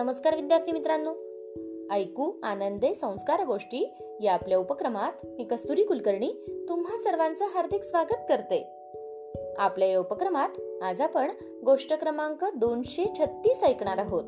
नमस्कार 0.00 0.36
विद्यार्थी 0.36 0.72
मित्रांनो. 0.72 1.10
ऐकू 1.94 2.32
आनंदे 2.42 2.94
संस्कार 2.94 3.44
गोष्टी 3.44 3.94
या 4.20 4.32
आपल्या 4.32 4.58
उपक्रमात 4.58 5.12
मी 5.24 5.44
कस्तुरी 5.44 5.82
कुलकर्णी 5.82 6.32
तुम्हा 6.68 6.96
सर्वांचं 6.96 7.44
हार्दिक 7.44 7.82
स्वागत 7.82 8.16
करते. 8.28 8.70
आपल्या 9.58 9.88
या 9.88 10.00
उपक्रमात 10.00 10.82
आज 10.82 11.00
आपण 11.00 11.30
गोष्ट 11.64 11.92
क्रमांक 11.92 12.44
दोनशे 12.44 13.04
छत्तीस 13.18 13.62
ऐकणार 13.62 13.98
आहोत. 13.98 14.24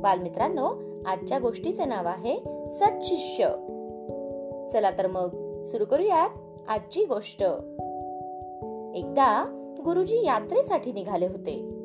बालमित्रांनो 0.00 0.74
आजच्या 1.06 1.38
गोष्टीचे 1.38 1.84
नाव 1.84 2.06
आहे 2.06 2.36
सचिष्य 2.78 3.44
चला 4.72 4.90
तर 4.90 5.06
मग 5.06 5.62
सुरू 5.62 5.84
करूयात 5.84 6.30
आजची 6.68 7.04
गोष्ट. 7.04 7.42
एकदा 8.94 9.44
गुरुजी 9.84 10.26
यात्रेसाठी 10.26 10.92
निघाले 10.92 11.26
होते. 11.26 11.77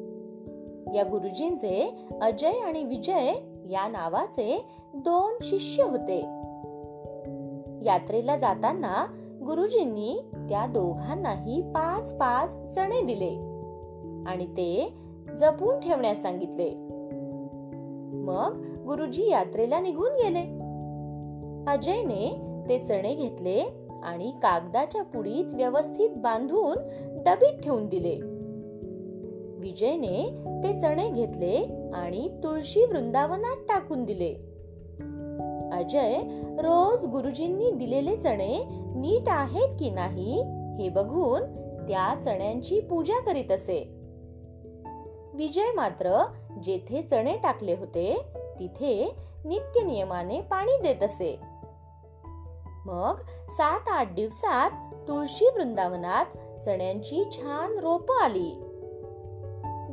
या 0.96 1.04
गुरुजींचे 1.04 2.05
अजय 2.22 2.52
आणि 2.52 2.84
विजय 2.84 3.32
या 3.70 3.88
नावाचे 3.88 4.66
दोन 4.94 5.34
शिष्य 5.42 5.84
होते. 5.84 6.20
यात्रेला 7.86 8.38
जाताना 8.38 9.06
गुरुजींनी 9.46 10.20
त्या 10.50 10.66
दोघांनाही 10.66 11.62
पाच 11.62 12.14
पाच 12.14 12.76
चणे 12.76 13.02
दिले 13.02 13.54
आणि 14.30 14.46
ते 14.46 14.94
जपून 15.38 15.80
ठेवण्यास 15.80 16.22
सांगितले. 16.22 16.76
मग 18.16 18.62
गुरुजी 18.86 19.30
यात्रेला 19.30 19.80
निघून 19.80 20.12
गेले. 20.12 20.64
अजयने 21.72 22.42
ते 22.70 22.80
चणे 22.80 23.14
घेतले 23.14 23.64
आणि 24.04 24.31
कागदाच्या 24.31 25.04
पुडीत 25.04 25.54
व्यवस्थित 25.54 26.09
बांधून 26.09 26.78
डबीत 27.23 27.64
ठेवून 27.64 27.88
दिले. 27.88 28.33
विजयने 29.63 30.44
ते 30.64 30.80
चणे 30.80 31.09
घेतले 31.09 31.56
आणि 31.94 32.39
तुळशी 32.44 32.86
वृंदावनात 32.86 33.56
टाकून 33.56 34.03
दिले. 34.05 34.33
अजय 35.73 36.17
रोज 36.58 37.05
गुरुजींनी 37.05 37.72
दिलेले 37.72 38.16
चणे 38.16 38.64
नीट 38.95 39.23
आहेत 39.28 39.67
की 39.80 39.89
नाही 39.89 40.42
हे 40.80 40.89
बघून 40.89 41.42
त्या 41.88 42.22
चण्यांची 42.25 42.80
पूजा 42.80 43.20
करीत 43.20 43.52
असे. 43.52 43.80
विजय 45.33 45.72
मात्र 45.75 46.25
जेथे 46.64 47.02
चणे 47.02 47.38
टाकले 47.38 47.73
होते 47.73 48.22
तिथे 48.59 49.16
नित्य 49.45 49.83
नियमाने 49.83 50.42
पाणी 50.42 50.81
देत 50.81 51.03
असे. 51.03 51.39
मग 52.86 53.20
सात 53.50 53.89
आठ 53.92 54.14
दिवसात 54.14 54.72
तुळशी 55.08 55.45
वृंदावनात 55.45 56.25
चण्यांची 56.66 57.23
छान 57.31 57.80
रोप 57.80 58.11
आली. 58.11 58.52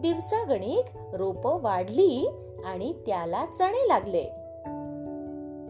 दिवसागणिक 0.00 1.14
रोप 1.14 1.46
वाढली 1.46 2.30
आणि 2.64 2.92
त्याला 3.06 3.46
चणे 3.46 3.88
लागले. 3.88 4.24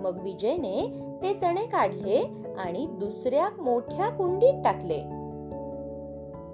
मग 0.03 0.21
विजयने 0.23 1.03
ते 1.23 1.35
चणे 1.35 1.67
काढले 1.67 2.19
आणि 2.59 2.87
दुसऱ्या 2.87 3.49
मोठ्या 3.59 4.09
कुंडीत 4.09 4.55
टाकले. 4.65 4.99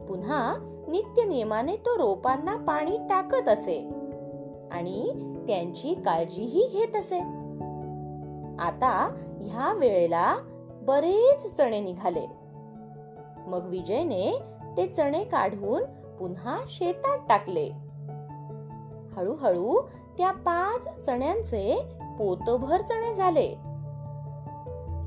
पुन्हा 0.08 0.54
नित्य 0.88 1.24
नियमाने 1.24 1.76
तो 1.76 1.98
रोपांना 1.98 2.56
पाणी 2.56 2.96
टाकत 2.96 3.48
असे 3.48 3.88
आणि 4.72 5.10
त्यांची 5.46 5.94
काळजीही 5.94 6.68
घेत 6.72 6.96
असे. 6.96 7.18
आता 8.58 9.14
ह्या 9.40 9.72
वेळेला 9.72 10.36
बरेच 10.82 11.56
चणे 11.56 11.80
निघाले. 11.80 12.26
मग 13.46 13.66
विजयने 13.68 14.38
ते 14.76 14.86
चणे 14.86 15.24
काढून 15.24 15.82
पुन्हा 16.18 16.58
शेतात 16.68 17.18
टाकले. 17.28 17.70
हळूहळू 19.16 19.80
त्या 20.18 20.30
पाच 20.30 21.06
चण्यांचे 21.06 21.82
पोतभर 22.18 22.80
चणे 22.80 23.14
झाले. 23.14 23.46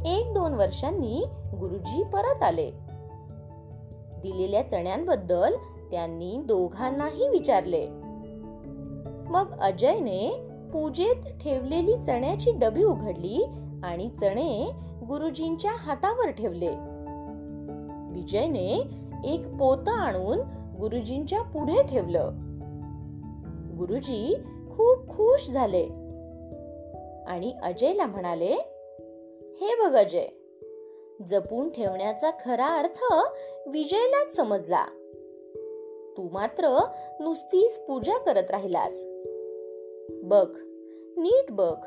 एक 0.06 0.34
दोन 0.34 0.54
वर्षांनी 0.54 1.26
गुरुजी 1.60 2.04
परत 2.04 2.44
आले. 2.44 2.72
दिलेल्या 4.22 4.70
चण्यांबद्दल 4.70 5.56
त्यांनी 5.92 6.42
दोघांनाही 6.46 7.30
विचारले. 7.30 7.88
मग 9.30 9.60
अजयने 9.60 10.50
पूजेत 10.74 11.16
ठेवलेली 11.16 12.04
चण्याची 12.04 12.52
डबी 12.52 12.84
उघडली 12.84 13.46
आणि 13.84 14.10
चणे 14.10 14.72
गुरुजींच्या 15.08 15.72
हातावर 15.76 16.32
ठेवले. 16.32 16.72
विजयने 18.12 18.84
एक 19.24 19.56
पोत 19.56 19.90
आणून 19.90 20.40
गुरुजींच्या 20.80 21.42
पुढे 21.42 21.84
ठेवलं. 21.84 22.30
गुरुजी 23.78 24.36
खूप 24.76 25.10
खुश 25.10 25.50
झाले. 25.50 25.84
आणि 27.28 27.54
अजयला 27.64 28.06
म्हणाले 28.06 28.54
हे 29.62 29.76
बघ 29.76 29.96
अजय 29.96 30.28
जपून 31.28 31.70
ठेवण्याचा 31.70 32.30
खरा 32.46 32.68
अर्थ 32.68 33.14
विजयलाच 33.68 34.36
समजला. 34.36 34.86
तू 36.18 36.30
मात्र 36.32 36.84
नुसतीच 37.20 37.80
पूजा 37.80 38.18
करत 38.18 38.52
राहिलास. 38.52 39.04
बघ 40.24 40.58
नीट 41.18 41.52
बघ. 41.52 41.78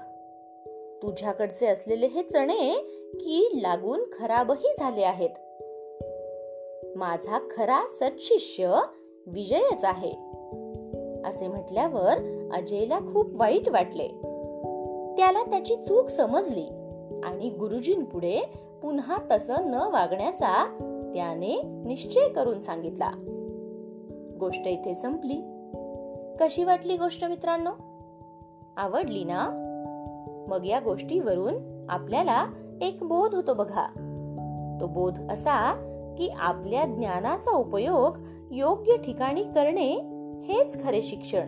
तुझ्याकडचे 1.02 1.66
असलेले 1.66 2.06
हे 2.06 2.22
चणे 2.22 2.74
कीड 3.20 3.62
लागून 3.62 4.00
खराबही 4.18 4.74
झाले 4.78 5.02
आहेत. 5.02 5.30
माझा 7.02 7.38
खरा 7.56 7.80
सत्शिष्य 8.00 8.80
विजयच 9.26 9.84
आहे. 9.84 10.10
असे 11.24 11.48
म्हटल्यावर 11.48 12.14
अजयला 12.54 12.98
खूप 12.98 13.36
वाईट 13.36 13.68
वाटले. 13.68 14.08
त्याला 15.16 15.42
त्याची 15.42 15.76
चूक 15.76 16.08
समजली 16.08 16.66
आणि 17.24 17.48
गुरुजींपुढे 17.48 18.40
पुन्हा 18.82 19.16
तसं 19.30 19.54
न 19.70 19.74
वागण्याचा 19.74 20.64
त्याने 21.14 21.62
निश्चय 21.64 22.28
करून 22.28 22.58
सांगितला. 22.58 23.10
गोष्ट 24.40 24.66
इथे 24.66 24.94
संपली. 24.94 25.36
कशी 26.40 26.64
वाटली 26.64 26.96
गोष्ट 26.96 27.24
मित्रांनो? 27.24 27.70
आवडली 28.76 29.24
ना? 29.24 29.48
मग 30.48 30.66
या 30.66 30.80
गोष्टीवरून 30.80 31.86
आपल्याला 31.88 32.46
एक 32.82 32.98
बोध 33.02 33.34
होतो 33.34 33.54
बघा. 33.54 33.86
तो 34.80 34.86
बोध 34.86 35.18
असा 35.30 35.88
की 36.18 36.28
आपल्या 36.28 36.84
ज्ञानाचा 36.84 37.56
उपयोग 37.56 38.18
योग्य 38.50 38.96
ठिकाणी 38.96 39.42
करणे 39.42 39.90
हेच 40.44 40.84
खरे 40.84 41.02
शिक्षण. 41.02 41.46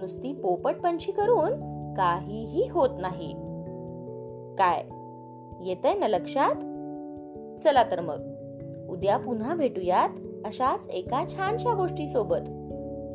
नुसती 0.00 0.32
पोपटपंची 0.32 1.12
करून 1.12 1.60
काहीही 1.94 2.68
होत 2.70 2.88
नाही. 2.98 3.32
काय? 4.58 4.84
येतय 5.68 5.94
ना 5.94 6.08
लक्षात? 6.08 6.54
चला 7.62 7.82
तर 7.82 8.00
मग. 8.00 8.40
उद्या 8.90 9.16
पुन्हा 9.16 9.54
भेटूयात 9.54 10.08
अशाच 10.44 10.88
एका 10.88 11.24
छानशा 11.28 11.74
गोष्टी 11.74 12.06
सोबत 12.06 12.48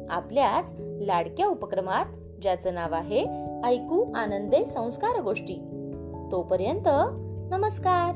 आपल्याच 0.09 0.73
लाडक्या 0.79 1.47
उपक्रमात 1.47 2.05
ज्याचं 2.41 2.73
नाव 2.73 2.93
आहे 2.93 3.25
ऐकू 3.63 4.13
आनंदे 4.13 4.65
संस्कार 4.65 5.21
गोष्टी. 5.21 5.55
तोपर्यंत 6.31 6.87
नमस्कार. 7.53 8.15